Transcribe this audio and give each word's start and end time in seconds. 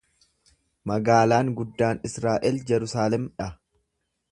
Magaalaan 0.91 1.51
guddaan 1.59 2.01
Israa’el 2.11 2.59
Jerusalem 2.73 3.31
dha. 3.43 3.51